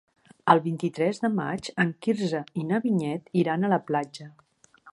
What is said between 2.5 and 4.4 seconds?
i na Vinyet iran a la platja.